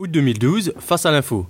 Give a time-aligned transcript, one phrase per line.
[0.00, 1.46] Août 2012, face à l'info.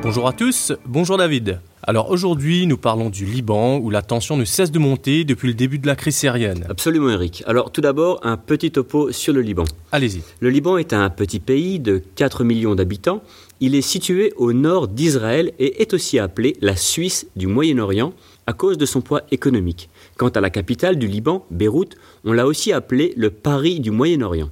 [0.00, 1.60] Bonjour à tous, bonjour David.
[1.82, 5.54] Alors aujourd'hui, nous parlons du Liban où la tension ne cesse de monter depuis le
[5.54, 6.64] début de la crise syrienne.
[6.70, 7.44] Absolument Eric.
[7.46, 9.64] Alors tout d'abord, un petit topo sur le Liban.
[9.92, 10.22] Allez-y.
[10.40, 13.22] Le Liban est un petit pays de 4 millions d'habitants.
[13.60, 18.14] Il est situé au nord d'Israël et est aussi appelé la Suisse du Moyen-Orient
[18.46, 19.90] à cause de son poids économique.
[20.16, 24.48] Quant à la capitale du Liban, Beyrouth, on l'a aussi appelée le Paris du Moyen-Orient.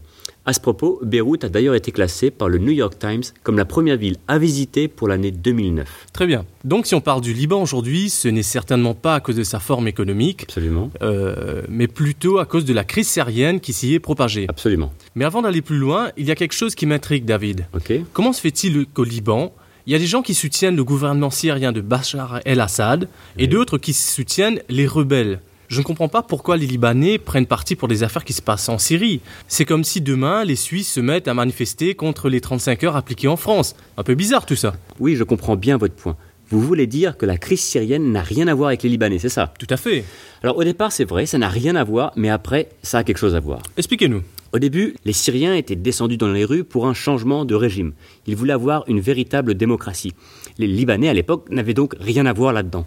[0.48, 3.64] À ce propos, Beyrouth a d'ailleurs été classée par le New York Times comme la
[3.64, 6.06] première ville à visiter pour l'année 2009.
[6.12, 6.44] Très bien.
[6.62, 9.58] Donc si on parle du Liban aujourd'hui, ce n'est certainement pas à cause de sa
[9.58, 10.44] forme économique.
[10.44, 10.92] Absolument.
[11.02, 14.46] Euh, mais plutôt à cause de la crise syrienne qui s'y est propagée.
[14.48, 14.92] Absolument.
[15.16, 17.66] Mais avant d'aller plus loin, il y a quelque chose qui m'intrigue, David.
[17.74, 17.94] Ok.
[18.12, 19.52] Comment se fait-il qu'au Liban,
[19.88, 23.78] il y a des gens qui soutiennent le gouvernement syrien de Bachar el-Assad et d'autres
[23.78, 25.40] qui soutiennent les rebelles?
[25.68, 28.68] Je ne comprends pas pourquoi les Libanais prennent parti pour des affaires qui se passent
[28.68, 29.20] en Syrie.
[29.48, 33.28] C'est comme si demain les Suisses se mettent à manifester contre les 35 heures appliquées
[33.28, 33.74] en France.
[33.96, 34.74] Un peu bizarre tout ça.
[35.00, 36.16] Oui, je comprends bien votre point.
[36.48, 39.28] Vous voulez dire que la crise syrienne n'a rien à voir avec les Libanais, c'est
[39.28, 39.52] ça?
[39.58, 40.04] Tout à fait.
[40.44, 43.18] Alors au départ, c'est vrai, ça n'a rien à voir, mais après, ça a quelque
[43.18, 43.60] chose à voir.
[43.76, 44.22] Expliquez-nous.
[44.52, 47.92] Au début, les Syriens étaient descendus dans les rues pour un changement de régime.
[48.26, 50.14] Ils voulaient avoir une véritable démocratie.
[50.58, 52.86] Les Libanais à l'époque n'avaient donc rien à voir là-dedans.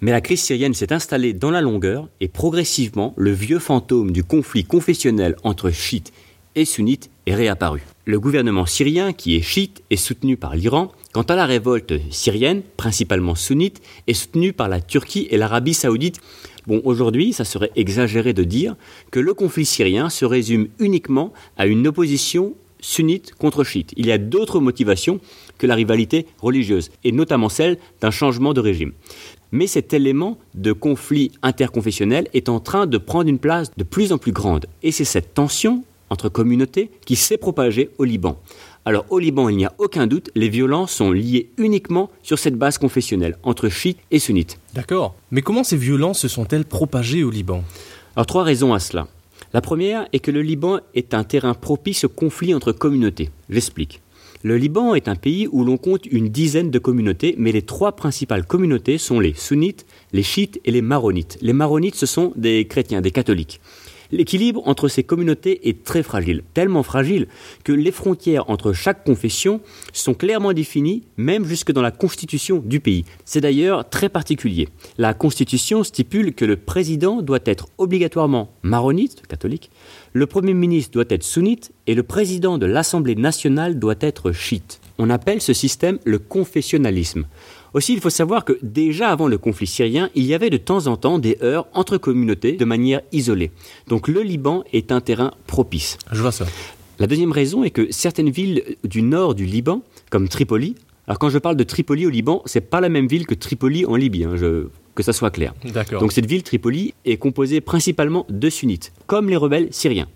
[0.00, 4.24] Mais la crise syrienne s'est installée dans la longueur et progressivement, le vieux fantôme du
[4.24, 6.12] conflit confessionnel entre chiites
[6.54, 7.82] et sunnites est réapparu.
[8.04, 10.90] Le gouvernement syrien, qui est chiite, est soutenu par l'Iran.
[11.12, 16.20] Quant à la révolte syrienne, principalement sunnite, est soutenue par la Turquie et l'Arabie saoudite
[16.66, 18.76] Bon, aujourd'hui, ça serait exagéré de dire
[19.10, 23.94] que le conflit syrien se résume uniquement à une opposition sunnite contre chiite.
[23.96, 25.20] Il y a d'autres motivations
[25.56, 28.92] que la rivalité religieuse, et notamment celle d'un changement de régime.
[29.52, 34.12] Mais cet élément de conflit interconfessionnel est en train de prendre une place de plus
[34.12, 34.66] en plus grande.
[34.82, 38.38] Et c'est cette tension entre communautés qui s'est propagée au Liban.
[38.84, 42.56] Alors au Liban, il n'y a aucun doute, les violences sont liées uniquement sur cette
[42.56, 44.58] base confessionnelle, entre chiites et sunnites.
[44.74, 45.14] D'accord.
[45.30, 47.62] Mais comment ces violences se sont-elles propagées au Liban?
[48.16, 49.06] Alors trois raisons à cela.
[49.54, 53.28] La première est que le Liban est un terrain propice au conflit entre communautés.
[53.50, 54.00] J'explique.
[54.42, 57.92] Le Liban est un pays où l'on compte une dizaine de communautés, mais les trois
[57.92, 61.36] principales communautés sont les sunnites, les chiites et les maronites.
[61.42, 63.60] Les maronites, ce sont des chrétiens, des catholiques.
[64.12, 67.28] L'équilibre entre ces communautés est très fragile, tellement fragile
[67.64, 69.62] que les frontières entre chaque confession
[69.94, 73.06] sont clairement définies, même jusque dans la constitution du pays.
[73.24, 74.68] C'est d'ailleurs très particulier.
[74.98, 79.70] La constitution stipule que le président doit être obligatoirement maronite, catholique,
[80.12, 84.80] le premier ministre doit être sunnite et le président de l'Assemblée nationale doit être chiite.
[84.98, 87.24] On appelle ce système le confessionnalisme.
[87.74, 90.88] Aussi, il faut savoir que déjà avant le conflit syrien, il y avait de temps
[90.88, 93.50] en temps des heurts entre communautés de manière isolée.
[93.88, 95.96] Donc le Liban est un terrain propice.
[96.10, 96.46] Je vois ça.
[96.98, 100.74] La deuxième raison est que certaines villes du nord du Liban, comme Tripoli,
[101.06, 103.86] alors quand je parle de Tripoli au Liban, c'est pas la même ville que Tripoli
[103.86, 104.36] en Libye, hein,
[104.94, 105.54] que ça soit clair.
[105.98, 110.08] Donc cette ville Tripoli est composée principalement de sunnites, comme les rebelles syriens.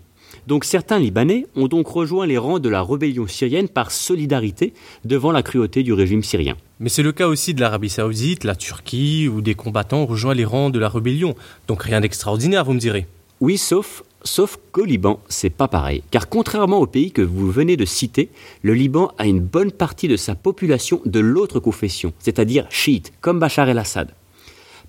[0.45, 5.31] Donc certains Libanais ont donc rejoint les rangs de la rébellion syrienne par solidarité devant
[5.31, 6.55] la cruauté du régime syrien.
[6.79, 10.45] Mais c'est le cas aussi de l'Arabie saoudite, la Turquie, où des combattants rejoint les
[10.45, 11.35] rangs de la rébellion.
[11.67, 13.07] Donc rien d'extraordinaire, vous me direz.
[13.39, 16.03] Oui, sauf Sauf qu'au Liban, c'est pas pareil.
[16.11, 18.29] Car contrairement au pays que vous venez de citer,
[18.61, 23.39] le Liban a une bonne partie de sa population de l'autre confession, c'est-à-dire chiite, comme
[23.39, 24.11] Bachar el-Assad.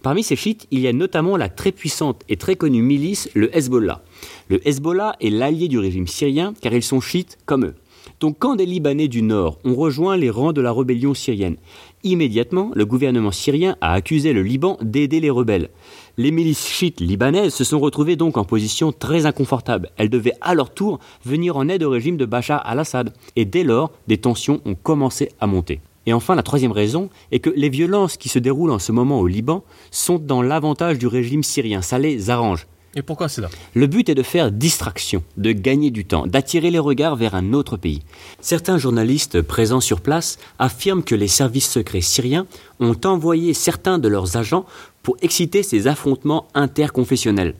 [0.03, 3.57] Parmi ces chiites, il y a notamment la très puissante et très connue milice, le
[3.57, 4.03] Hezbollah.
[4.49, 7.75] Le Hezbollah est l'allié du régime syrien car ils sont chiites comme eux.
[8.21, 11.57] Donc quand des Libanais du Nord ont rejoint les rangs de la rébellion syrienne,
[12.03, 15.71] immédiatement le gouvernement syrien a accusé le Liban d'aider les rebelles.
[16.17, 19.91] Les milices chiites libanaises se sont retrouvées donc en position très inconfortable.
[19.97, 23.13] Elles devaient à leur tour venir en aide au régime de Bachar al-Assad.
[23.37, 25.81] Et dès lors, des tensions ont commencé à monter.
[26.07, 29.21] Et enfin, la troisième raison est que les violences qui se déroulent en ce moment
[29.21, 29.63] au Liban
[29.93, 31.83] sont dans l'avantage du régime syrien.
[31.83, 32.67] Ça les arrange.
[32.99, 33.49] Et pourquoi cela?
[33.75, 37.53] Le but est de faire distraction, de gagner du temps, d'attirer les regards vers un
[37.53, 38.03] autre pays.
[38.41, 42.49] Certains journalistes présents sur place affirment que les services secrets syriens
[42.81, 44.67] ont envoyé certains de leurs agents
[45.05, 47.55] pour exciter ces affrontements interconfessionnels.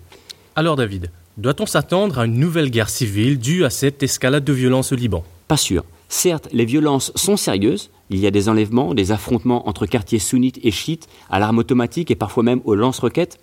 [0.57, 4.91] Alors David, doit-on s'attendre à une nouvelle guerre civile due à cette escalade de violence
[4.91, 5.23] au Liban?
[5.47, 5.85] Pas sûr.
[6.09, 10.59] Certes, les violences sont sérieuses, il y a des enlèvements, des affrontements entre quartiers sunnites
[10.65, 13.39] et chiites, à l'arme automatique et parfois même aux lance-roquettes.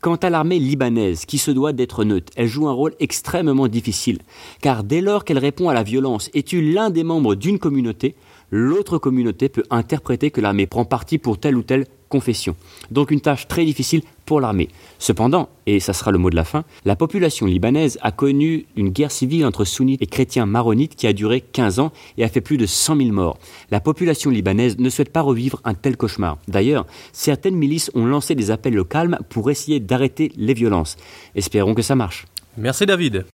[0.00, 4.18] Quant à l'armée libanaise, qui se doit d'être neutre, elle joue un rôle extrêmement difficile,
[4.60, 8.14] car dès lors qu'elle répond à la violence et tue l'un des membres d'une communauté,
[8.50, 12.54] l'autre communauté peut interpréter que l'armée prend parti pour telle ou telle confession.
[12.90, 14.68] Donc une tâche très difficile pour l'armée.
[14.98, 18.90] Cependant, et ça sera le mot de la fin, la population libanaise a connu une
[18.90, 22.40] guerre civile entre sunnites et chrétiens maronites qui a duré 15 ans et a fait
[22.40, 23.38] plus de 100 000 morts.
[23.70, 26.38] La population libanaise ne souhaite pas revivre un tel cauchemar.
[26.48, 30.96] D'ailleurs, certaines milices ont lancé des appels au calme pour essayer d'arrêter les violences.
[31.34, 32.26] Espérons que ça marche.
[32.56, 33.26] Merci David.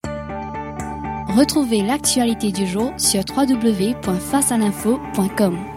[1.37, 5.72] Retrouvez l'actualité du jour sur www.facealinfo.com.